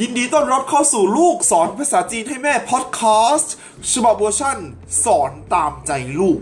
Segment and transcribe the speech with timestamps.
[0.00, 3.00] ยินดีต้อนรับเข้าสู่ลูกสอนภาษาจีนให้แม่พอดแค
[3.34, 3.54] สต์
[3.92, 4.58] ฉบับเวอร์ชัน
[5.04, 6.40] สอนตามใจลูก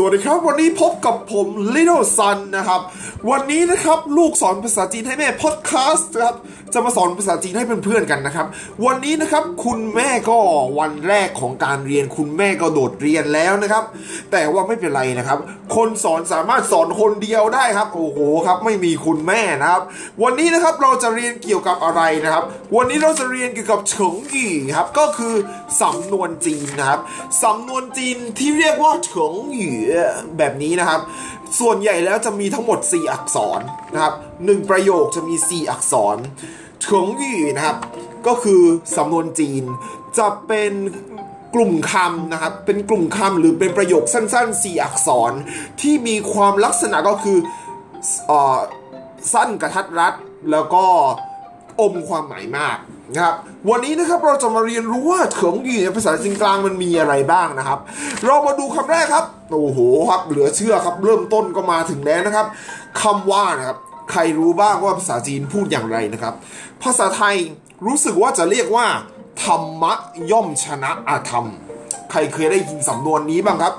[0.00, 2.80] สวัสดีครับ วันนี้พบกับผม Little Sun นะครับ
[3.30, 6.36] วันนี้นะครับลูกสอนภาษาจีนให้แม่พอดแคสต์นะครับ
[6.74, 8.46] จะมาสอนภาษาจีนให้เพื่อนๆกันนะครับ
[8.84, 10.38] วันนี้นะครับคุณแม่ก็
[10.78, 13.84] วันแรกของการเรียน คุณแม่ก็โดดเรียนแล้วนะครับ
[14.32, 15.38] แต่ว่าไม่เป็นไรนะครับ
[15.76, 19.82] คนสอนสามารถสอนคนเดียวได้ครับ โอ้โหครับ ไม่มีคุณแม่นะครับ
[20.22, 22.44] วันนี้นะครับเราจะเรียนเกี่ยวกับอะไรนะครับ
[22.76, 25.34] วันนี้เราจะเรียนเกี่ยวกับเฉิงหยี่ครับก็คือ
[25.82, 27.00] สำนวนจีนนะครับ
[27.42, 29.87] สำนวนจีนที่เรียกว่าเฉิงหยี่
[30.38, 31.00] แบบนี้นะครับ
[31.60, 33.60] ส่วนใหญ่แล้วจะมีทั้งหมด 4 อักษร
[33.94, 34.14] นะครับ
[34.44, 36.16] หนึ่งประโยคจะมี 4 อักษร
[36.82, 37.76] เฉิงยี่นะครับ
[38.26, 38.62] ก็คือ
[38.96, 39.64] สำนวนจีน
[40.18, 40.72] จะเป็น
[41.54, 45.32] กลุ่มคำนะครับ เป็นกลุ่มคำหรือเป็นประโยคสั้นๆ 4 อักษร
[45.80, 47.38] ที่มีความลักษณะก็คือ
[48.26, 48.58] เออ
[49.32, 50.14] สั้นกระทัดรัด
[50.50, 50.84] แล้วก็
[51.80, 52.76] อมความหมายมาก
[53.14, 53.34] นะครับ
[53.70, 57.78] วันนี้นะครับเราจะมาเรียนรู้ว่าเฉิงหยี่ในภาษาจีนกลางมันมีอะไรบ้างนะครับ
[58.26, 59.78] เรามาดูคำแรกครับโอ้โห
[60.10, 62.46] ครับเหลือเชื่อครับ เริ่มต้นก็มาถึงแล้วนะครับ
[63.02, 63.78] คำว่านะครับ
[64.10, 66.34] ใครรู้บ้างว่าภาษาจีนพูดอย่างไรนะครับ
[66.82, 67.36] ภาษาไทย
[67.86, 68.86] รู้สึกว่าจะเรียกว่า
[69.44, 69.92] ธรรมะ
[70.30, 71.46] ย่อมชนะอาธรรม
[72.10, 73.74] ใครเคยได้ยินสำนวนนี้บ้างครับ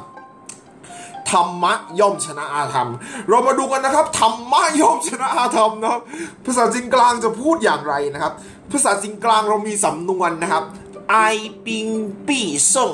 [1.31, 2.89] ธรรมะย่อมชนะอาธรรม
[3.29, 6.01] เรามาดูกันนะครับธรรมะย่อมชนะอาธรรมนะครับ
[6.45, 8.33] ภาษาจีนกลางจะพูดอย่างไรนะครับ
[8.71, 10.63] ภาษาจีนกลางเรามีสำนวนนะครับ
[11.11, 11.17] ไอ
[11.65, 11.87] ปิง
[12.27, 12.91] ปี่ซ่ง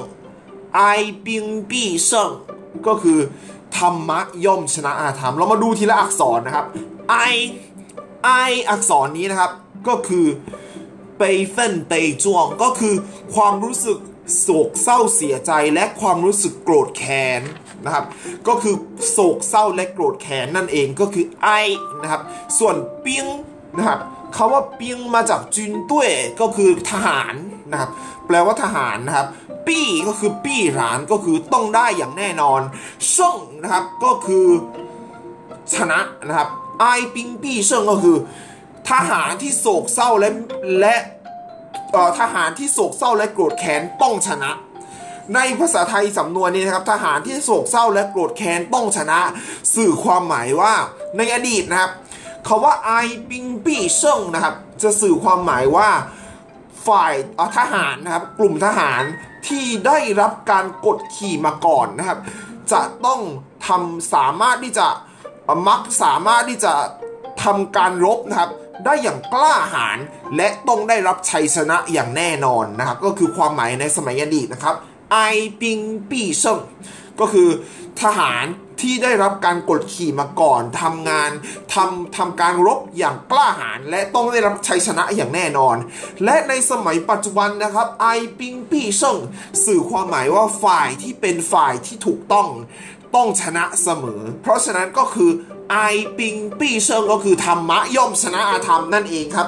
[0.75, 0.81] ไอ
[1.25, 2.29] ปิงปี่ซ่ง
[2.87, 3.19] ก็คือ
[3.77, 6.65] ธรรมะย่อมชนะอาธรรม เรามาดูทีละอักษรนะครับ
[7.09, 7.15] ไอ
[8.23, 8.29] ไอ
[8.69, 9.51] อักษรนี้นะครับ
[9.87, 10.25] ก็คือ
[11.17, 12.95] เปย์เฟินเปย์จวง ก็คือ
[13.35, 13.97] ความรู้สึก
[14.39, 17.41] โศกเศร้าเสียใจและความรู้สึกโกรธแค้น
[17.85, 18.05] นะครับ
[18.47, 18.75] ก็คือ
[19.09, 21.49] โศกเศร้าและโกรธแค้นนั่นเองก็คือไอ
[22.02, 22.21] นะครับ
[22.59, 23.25] ส่วนปียง
[23.77, 23.99] นะครับ
[24.35, 26.09] คำว่าเปียงมาจากจุนตุ้ย
[26.41, 27.33] ก็คือทหาร
[27.71, 27.89] นะครับ
[28.27, 29.27] แปลว่าทหารนะครับ
[29.67, 32.61] ปี้ก็คือปี้หรานก็คือต้องได้อย่างแน่นอน
[33.17, 34.47] ซ่งนะครับก็คือ
[35.75, 36.85] ชนะนะครับไอ
[37.15, 38.17] ปิงปี้เซิงก็คือ
[38.91, 40.29] ทหารที่โศกเศร้าและ
[40.79, 40.95] และ
[42.19, 44.52] ทหารที่โศกเศร้าและโกรธแค้นต้องชนะ
[45.35, 49.19] ในภาษาไทยสำนวนนี้นะครับทหารที่โศกเศร้าและโกรธแค้นต้องชนะ
[49.75, 50.73] สื่อความหมายว่า
[51.17, 51.91] ในอดีตนะครับ
[52.48, 52.92] คาว่าไอ
[53.30, 55.89] ปิงปี้เซิงนะครับ จะสื่อความหมายว่า
[56.88, 57.14] ฝ่าย
[57.58, 59.02] ทหารนะครับ กลุ่มทหาร
[59.48, 62.20] ที่ได้รับการกดขี่มาก่อนนะครับ
[62.72, 63.22] จะต้อง
[63.67, 64.88] ทำสามารถที่จะ
[65.67, 66.73] มักสามารถที่จะ
[67.44, 68.52] ทำการรบนะครับ
[68.86, 69.98] ได้อย่างกล้าหาญ
[70.36, 74.76] และต้องได้รับชัยชนะอย่างแน่นอนนะครับ ก็คือความหมายในสมัยอดีตนะครับ
[75.12, 75.17] ไอ
[75.62, 75.80] ปิง
[76.10, 76.60] ปี้เซิง
[77.20, 77.50] ก็คือ
[78.02, 78.45] ทหาร
[78.81, 81.31] ที่ได้รับการกดขี่มาก่อนทำงาน
[81.73, 85.75] ทำทำการรบอย่างกล้าหาญและต้องได้รับชัยชนะอย่างแน่นอน
[86.23, 88.08] และในสมัยปัจจุบันนะครับไอ
[88.39, 89.17] ปิงปี้เซิง
[89.65, 92.47] สื่อความหมายว่าฝ่ายที่เป็นฝ่ายที่ถูกต้อง
[93.15, 95.31] ต้องชนะเสมอ เพราะฉะนั้นก็คือ
[95.71, 95.77] ไอ
[96.17, 99.47] ปิงปี้เซิงก็คือธรรมะย่อมชนะอาธรรมนั่นเองครับ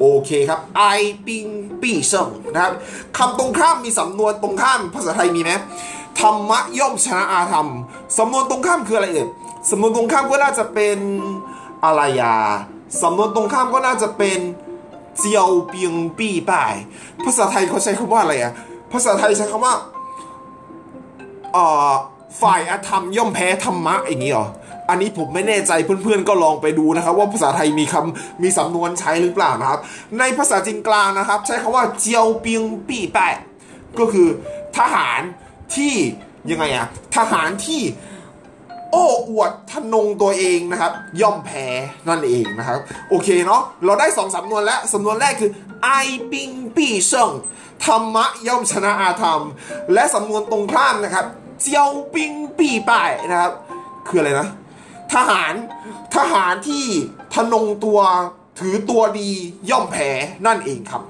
[0.00, 0.82] โอเคครับไอ
[1.26, 1.46] ปิง
[1.80, 2.72] ปี้เซิงนะครับ
[3.18, 5.52] คำตรงข้ามมีสำนวนตรงข้ามภาษาไทยมีไหม
[6.20, 7.68] ธรรมะย่อมชนะอาธรรม
[8.18, 9.28] สำนวนตรงข้ามคืออะไรเอ่ย
[9.70, 10.98] สำนวนตรงข้ามก็น่าจะเป็น
[11.84, 12.36] อะไรอะ
[13.02, 14.38] สำนวนตรงข้ามก็น่าจะเป็น
[15.18, 16.74] เจียวเปียงปี้ป่าย
[17.24, 18.52] ภาษาไทยเขาใช้คำว่าอะไรอะ
[18.92, 19.74] ภาษาไทยใช้คำว่า
[21.52, 21.92] เอ่อ
[22.42, 24.46] ฝ่ายอาธรรมย่อมแพ้ธรรมะอย่างนี้เหรอ
[24.88, 25.72] อันนี้ผมไม่แน่ใจ
[26.02, 29.80] เพื่อนๆก็ลองไปดูนะครับ ว่าภาษาไทยมีคำมีสำนวนใช้หรือเปล่านะครับ
[30.18, 33.34] ในภาษาจีนกลางนะครับ ใช้คำว่าเจียวเปียงปี้ป่าย
[33.98, 34.28] ก็คือ
[34.76, 35.22] ทหาร
[35.74, 35.94] ที่
[36.50, 37.82] ยังไงอะทหารที่
[38.92, 41.66] โอ้อวดทนงตัวเองนะครับ ย่อมแพ้
[42.08, 42.78] นั่นเองนะครับ
[43.10, 45.50] โอเคเนาะเราได้สองสำนวนแล้วสำนวนแรกคือ
[45.82, 45.88] ไอ
[46.32, 47.30] ปิงปี้เซิง
[47.84, 49.42] ธรรมะย่อมชนะอาธรรม
[49.92, 51.26] และสำนวนตรงข้ามนะครับ
[51.60, 53.52] เจียวปิงปี้ป่ายนะครับ
[54.08, 54.48] คืออะไรนะ
[55.14, 55.52] ทหาร
[56.16, 56.84] ทหารที่
[57.34, 58.00] ทนงตัว
[58.60, 59.30] ถือตัวดี
[59.70, 60.08] ย่อมแพ้
[60.46, 61.02] นั่นเองครับ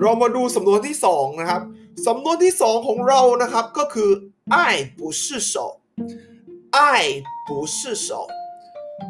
[0.00, 1.62] เรามาดูสำนวนที่สองนะครับ
[2.06, 4.10] สำนวนที่สองของเรานะครับก็คือ
[4.54, 4.56] 爱
[4.98, 5.22] 不释
[5.52, 5.54] 手
[6.76, 6.78] 爱
[7.46, 8.08] 不释手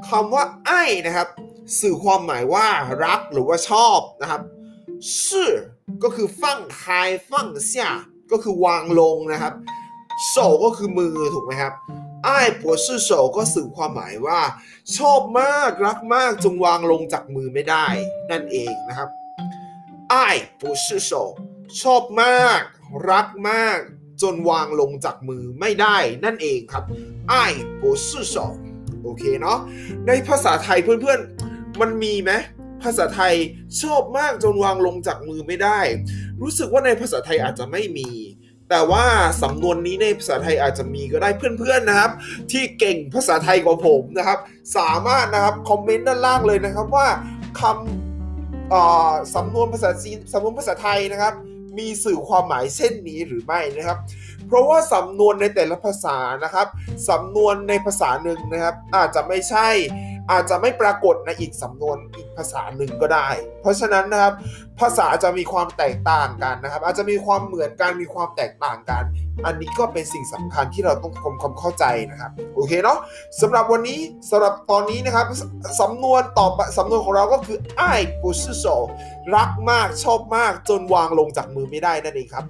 [0.09, 1.29] คำว่าไอ้นะครับ
[1.81, 2.67] สื่อความหมายว่า
[3.05, 4.43] รักหรือว่าชอบนะครับ
[5.17, 5.17] 是
[6.03, 7.89] ก็คือฟั่งคายฟั่งเสี่ย
[8.33, 9.55] ก็คือวางลงนะครับ
[10.29, 10.35] โฉ
[10.65, 11.73] ก็คือมือถูกไหมครับ
[12.25, 14.41] ไอ้ปวดชื่อโฉก็สื่อความหมายว่า
[14.97, 17.87] ชอบมากรักมากจงวางลงจากมือไม่ได้
[18.31, 19.24] นั่นเองนะครับไ
[20.14, 20.28] อ้
[20.62, 22.62] ปวดชื่อโชอบมาก
[23.12, 23.80] รักมาก
[24.22, 26.84] จนวางลงจากมือไม่ได้นั่นเองครับ
[27.30, 27.46] ไอ้
[27.82, 29.60] ปวดชื่อโโอเคเนาะ
[30.08, 32.32] ในภาษาไทยเพื่อนๆ มันมีไหม
[32.84, 33.34] ภาษาไทย
[33.82, 35.80] ชอบมากจนวางลงจากมือไม่ได้
[36.42, 38.10] รู้สึกว่าในภาษาไทยอาจจะไม่มี
[38.70, 39.06] แต่ว่า
[39.44, 42.12] สำนวนนี้ในภาษาไทยอาจจะมีก็ได้เพื่อนๆนะครับ
[42.52, 44.40] ที่เก่งภาษาไทยกว่าผมนะครับ
[44.78, 47.08] สามารถนะครับคอมเมนต์ด้านล่างเลยนะครับว่า
[47.60, 48.05] คำ
[49.36, 51.34] สำนวนภาษาจีนสำนวนภาษาไทยนะครับ
[51.78, 53.98] มีสื่อความหมายเช่นนี้หรือไม่นะครับ
[54.48, 56.68] เพราะว่าสำนวนในแต่ละภาษานะครับ
[57.10, 59.68] สำนวนในภาษาหนึ่งนะครับ อาจจะไม่ใช่
[60.32, 63.28] อาจจะไม่ปรากฏในอีกสำนวนอีกภาษาหนึ่งก็ได้
[63.62, 64.34] เพราะฉะนั้นนะครับ
[64.80, 69.04] ภาษาจะมีความแตกต่างกันนะครับ อาจจะมีความเหมือนกันมีความแตกต่างกัน
[69.46, 72.98] อันนี้ก็เป็นสิ่งสำคัญที่เราต้องทำความเข้าใจนะครับโอเคเนาะ
[73.42, 74.00] สำหรับวันนี้
[74.30, 75.26] สำหรับตอนนี้นะครับ
[75.82, 78.66] สำนวนต่อไปสำนวนของเราก็คือไอ้ปุชโซ
[79.36, 82.46] รักมากชอบมากจนวางลงจากมือไม่ได้นั่นเองครับ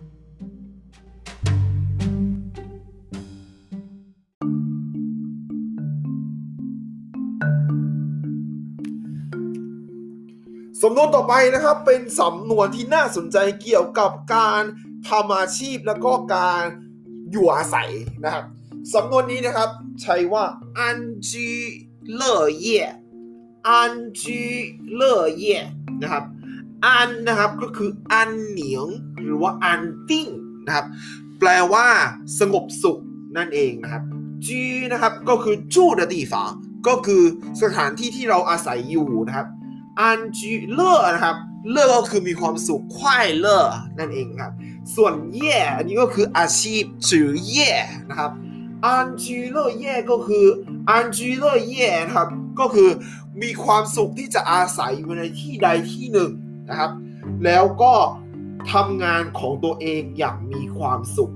[10.87, 14.61] สำนวนต่อไปนะครับเป็นสำนวนที่น่าสนใจเกี่ยวกับการ
[15.09, 16.63] ทำอาชีพแล้วก็การ
[17.31, 17.89] อยู่อาศัย
[18.23, 18.45] นะครับ
[18.93, 19.69] สำนวนนี้นะครับ
[20.01, 20.43] ใช้ว่า
[20.79, 20.81] 安
[21.29, 21.31] 居
[22.19, 22.21] 乐
[22.65, 22.67] 业
[23.69, 23.71] 安
[24.21, 24.23] 居
[24.99, 25.01] 乐
[25.41, 25.43] 业
[26.01, 26.23] นะครับ
[26.85, 28.87] อันนะครับก็คืออันเหนียง
[29.21, 30.27] หรือว่าอันติ้ง
[30.65, 30.85] นะครับ
[31.39, 31.87] แปลว่า
[32.39, 32.99] สงบสุข
[33.37, 34.03] นั่นเองนะครับ
[34.45, 34.61] จี
[34.91, 36.43] นะครับก็คือจู้ดตีฝา
[36.87, 37.23] ก็คือ
[37.61, 39.47] สถานที่ที่เราอาศัยอยู่นะครับ
[39.99, 41.35] อันจีเลอนะครับ
[41.71, 43.57] เลอก็คือมีความสุขควายเลอ
[43.97, 44.51] นั่นเองครับ
[44.95, 47.69] ส่วนเย่อันนี้ก็คืออาชีพจือเย่
[48.09, 48.31] นะครับ
[48.85, 50.45] อันจีเลอเย่ก็คือ
[50.89, 52.89] อันจีเลอเย่นะครับ ก็คือ
[53.41, 56.31] มีความสุขที่จะอาศัยอยู่ในที่ใดที่หนึ่ง
[56.69, 56.91] นะครับ
[57.43, 57.93] แล้วก็
[58.71, 61.33] ทำงานของตัวเองอย่างมีความสุข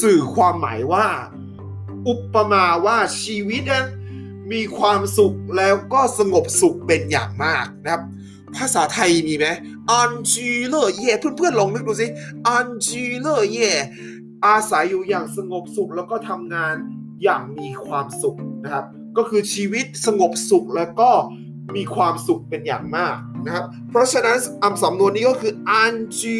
[0.00, 1.06] สื่อความหมายว่า
[2.08, 3.86] อุปมาว่าชีวิตนั้น
[4.52, 8.02] มีความสุขแล้วก็สงบสุขเป็นอย่างมากนะครับ
[8.56, 9.46] ภาษาไทยมีไหม
[9.90, 12.06] อันจีเลเย่เพื่อนๆลองนึกดูสิ
[12.48, 13.72] อันจีเลเย่
[14.46, 16.74] อาศัยอยู่อย่างสงบสุขแล้วก็ทำงาน
[17.22, 18.84] อย่างมีความสุขนะครับ
[19.16, 21.10] ก็คือชีวิตสงบสุขแล้วก็
[21.76, 23.16] มีความสุขเป็นอย่างมาก
[23.46, 26.38] นะครับ เพราะฉะนั้นคำสำนวนนี้ก็คืออันจี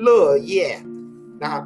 [0.00, 0.08] เล
[0.44, 0.66] เย่
[1.42, 1.62] นะครับ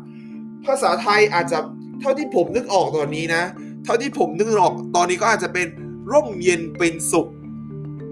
[0.66, 1.58] ภาษาไทยอาจจะ
[2.00, 3.42] เท่าที่ผมนึกออกตอนนี้นะ
[3.84, 5.66] เท่าที่ผมนึกออกตอนนี้ก็อาจจะเป็น
[6.12, 7.28] ร่มเย็นเป็นสุข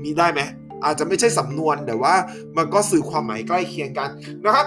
[0.02, 0.40] มีได้ไหม
[0.84, 2.14] อาจจะไม่ใช่สำนวนแต่ว่า
[2.56, 4.10] มันก็สื่อความหมายใกล้เคียงกัน
[4.44, 4.66] นะครับ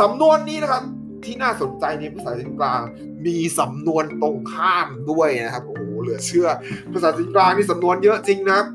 [0.00, 0.84] สำนวนนี้นะครับ
[1.24, 2.80] ที่น่าสนใจในภาษาจีนกลาง
[3.26, 6.48] มีสำนวนตรงข้ามด้วยนะครับโอ้โหเหลือเชื่อ
[6.92, 8.66] ภาษาจีนกลางนี่สำนวนเยอะจริงนะครับ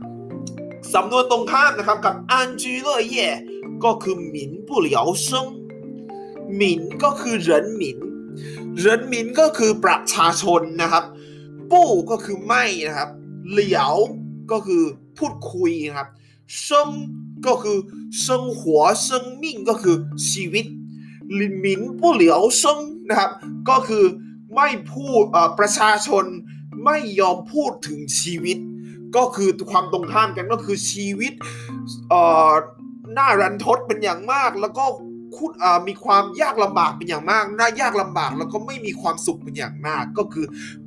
[0.95, 3.29] สำนวนตรงข้ามนะครับกับอันจีเลเย่
[3.83, 5.47] ก็คือหมินผู้เหลียวเซิง
[6.55, 7.97] หมินก็คือเหรินหมิน
[8.77, 11.03] เหรินหมินก็คือประชาชนนะครับ
[11.71, 13.09] ปู้ก็คือไม่นะครับ
[13.51, 13.95] เหลียว
[14.51, 14.83] ก็คือ
[15.17, 16.09] พูดคุยนะครับ
[16.61, 16.89] เซิง
[17.47, 17.77] ก็คือ
[18.25, 18.27] 生
[18.59, 18.61] 活
[19.05, 19.07] 生
[19.41, 19.97] 命งก็คือ
[20.29, 20.65] ชีวิต
[21.59, 22.79] หมินผู้เหลียวเซิง
[23.09, 23.31] นะครับ
[23.69, 24.05] ก็คือ
[24.55, 25.21] ไม่พูด
[25.59, 26.25] ประชาชน
[26.85, 28.57] ไม่ยอมพูดถึงชีวิต
[29.15, 31.33] ก็คือความตรงข้ามกันก็คือชีวิต
[33.13, 34.85] หน้ารันทดเป็นอย่างมาก แล้วก็
[35.35, 35.51] คุณ
[35.87, 40.45] มีความยากลำบากเป็นอย่างมากน่ายากลำบากแล้วก็ไม่มีความสุขเป็นอย่างมาก ก็คือ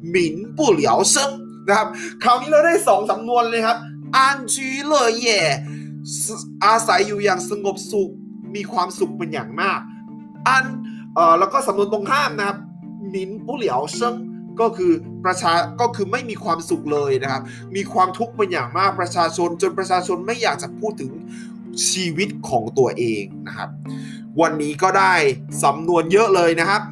[0.09, 1.31] หมินผู้เหลียวเซิง
[1.69, 1.89] นะครับ
[2.23, 3.79] คราวนี้เราได้สองสำนวนเลยครับ
[4.17, 5.41] อันจีเลเย่
[6.65, 8.11] อาศัยอยู่อย่างสงบสุข
[8.55, 9.81] มีความสุขเป็นอย่างมาก
[10.49, 10.65] อัน
[11.15, 12.59] เอ่อแล้วก็สำนวนตรงข้ามนะครับ
[13.09, 14.15] หมินผู้เหลียวเซิง
[14.61, 14.93] ก็คือ
[15.25, 17.43] ประชาก็คือไม่มีความสุขเลยนะครับ
[17.77, 21.13] มีความทุกข์เป็นอย่างมากประชาชน จนประชาชนไม่อยากจะพูดถึง
[21.89, 23.71] ชีวิตของตัวเองนะครับ
[24.41, 25.15] วันนี้ก็ได้
[25.65, 26.83] สำนวนเยอะเลยนะครับ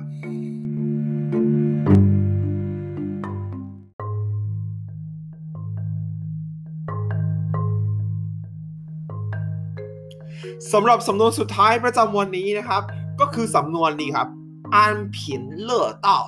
[10.73, 12.83] สำหรับสำนวนสุดท้ายประจำวันนี้นะครับ
[13.21, 14.29] ก็คือสำนวนนี้ครับ
[14.77, 16.21] อันเพียนเล่อเต้า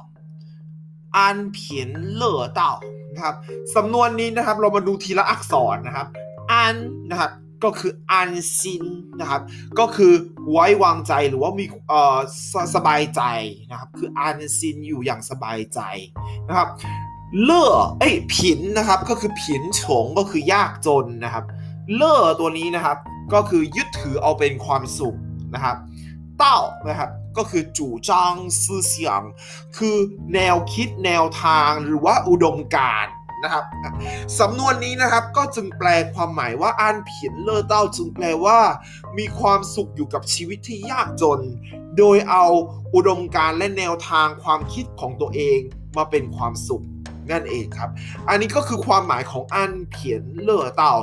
[1.17, 2.73] อันเพียนเล่อเต้า
[3.15, 3.35] นะครับ
[3.77, 6.07] สำนวนนี้นะครับ เรามาดูทีละอักษรนะครับ
[6.53, 6.75] อัน
[7.11, 7.33] นะครับ
[7.65, 8.85] ก็คืออันซิน
[9.21, 9.43] นะครับ
[9.79, 10.13] ก็คือ
[10.51, 12.19] ไว้วางใจหรือว่ามีเอ่อ
[12.53, 13.23] สสบายใจ
[13.71, 15.81] นะครับ คืออันซินอยู่อย่างสบายใจ
[16.49, 16.69] นะครับ
[17.43, 21.45] เล่อเอ้ยผินนะครับ ก็คือผินโฉงก็คือยากจนนะครับ
[21.95, 22.97] เล่อตัวนี้นะครับ
[23.33, 25.19] ก็คือยึดถือเอาเป็นความสุข
[25.55, 25.77] นะครับ
[26.39, 29.23] เต้านะครับก็คือจู่จ้างซื่อเสียง
[29.77, 29.97] คือ
[30.35, 33.07] แนวคิดแนวทางหรือว่าอุดมการ
[33.43, 33.65] นะครับ
[34.39, 38.59] สำนวนนี้นะครับก็จึงแปลความหมายว่าอันเพียนเลอเต้าจึงแปลว่า
[39.19, 41.41] มีความสุขอยู่กับชีวิตที่ยากจน
[41.99, 42.47] โดยเอา
[42.95, 45.59] อุดมการณ์และแนวทางความคิดของตัวเอง
[45.97, 46.85] มาเป็นความสุข
[47.31, 47.91] นั่นเองครับ
[48.29, 50.95] อันนี้ก็คือความหมายของอันเพียนเลอเต่า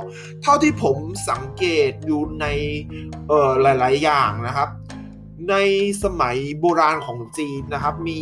[0.41, 0.97] เท่าที่ผม
[1.29, 2.45] สังเกตอยู่ใน
[3.27, 4.69] เอ่อหลาย ๆ อย่างนะครับ
[5.49, 5.55] ใน
[6.03, 8.21] สมัยโบราณของจีนนะครับ มี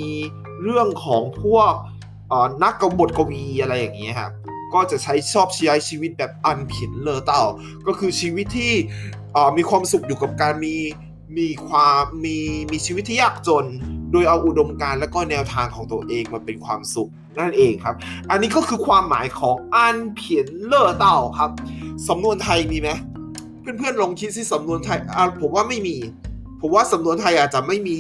[0.63, 1.71] เรื่องของพวก
[2.63, 4.31] นักกบฏกวีอะไรอย่างเงี้ยครับ
[4.73, 7.43] ก็จะใช้ชอบใช้ชีวิตแบบอันเผินเลอเต่า
[7.87, 8.73] ก็คือชีวิตที่
[9.57, 10.75] มีความสุขอยู่กับการมี
[11.37, 12.37] มีความมี
[12.71, 13.65] มีชีวิตที่ยากจน
[14.11, 17.95] โดยเอาอุดมการณ์และก็แนวทางของตัวเองมาเป็นความสุขนั่นเองครับ
[18.29, 21.51] อันนี้ก็คือความหมายของอันเพียนเลอเต่าครับ
[22.07, 22.89] สำนวนไทยมีไหม
[23.61, 24.99] เพื่อนๆลองคิดสิสำนวนไทย
[25.39, 25.97] ผมว่าไม่มี
[26.61, 27.97] ผมว่าสำนวนไทยอาจจะไม่มี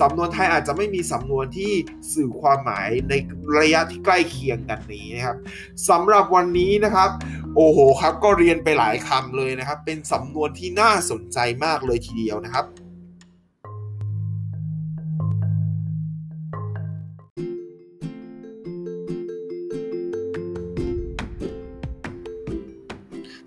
[0.00, 1.72] สำนวนไทยอาจจะไม่มีสำนวนที่
[2.12, 3.12] สื่อความหมายใน
[3.58, 5.36] ระยะที่ใกล้เคียงกันนี้นะครับ
[5.88, 7.10] สำหรับวันนี้นะครับ
[7.58, 12.64] โอ้โหครับก็เรียนไปหลายคำเลยนะครับ เป็นสำนวนที่น่าสนใจมากเลยทีเดียวนะครับ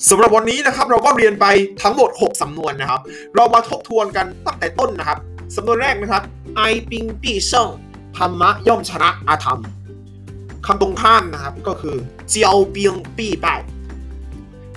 [0.09, 1.45] สำหรับวันนี้นะครับเราก็เรียนไป
[1.83, 3.01] ทั้งหมด 6 สำนวนนะครับ
[3.35, 5.19] เรามาทบทวนกันตั้งแต่ต้นนะครับ
[5.55, 6.23] สำนวนแรกนะครับ
[6.55, 7.69] ไอปิงปีเซิง
[8.17, 9.59] ธรรมะย่อมชนะอาธรรม
[10.65, 11.95] คำตรงข้ามนะครับก็คือ
[12.29, 13.78] เจียวเปียงปีไปด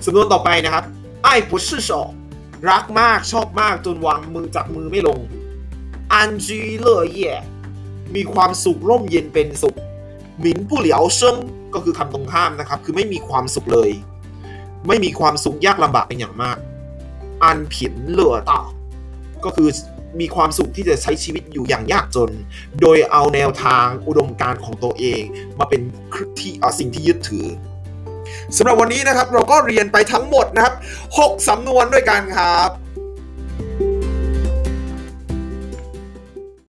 [0.07, 0.85] สำนวนต่อไปนะครับ
[1.25, 2.03] ไอ้ผู้ชื่อสอ
[2.71, 5.19] รักมากชอบมากจนวางมือจับมือไม่ลง
[6.13, 7.35] อันจีเลเย่
[8.15, 9.77] มีความสุขร่มเย็นเป็นสุข
[10.41, 11.37] หมินผู้เหลียวเซิง
[11.75, 13.91] ก็คือคำตรงข้ามนะครับ คือไม่มีความสุขเลย
[14.89, 16.57] ไม่มีความสุขยากลำบากเป็นอย่างมาก
[17.45, 18.61] อันผินเหลือต่อ
[19.45, 19.69] ก็คือ
[20.21, 22.31] มีความสุขที่จะใช้ชีวิตอยู่อย่างยากจน
[22.81, 25.23] โดยเอาแนวทางอุดมการณ์ของตัวเอง
[25.59, 25.81] มาเป็น
[26.39, 27.47] ที่สิ่งที่ยึดถือ
[28.57, 30.75] สำหรับวันนี้นะครับเราก็เรียนไปทั้งหมดนะครับ
[31.11, 32.71] 6สำนวนด้วยกันครับ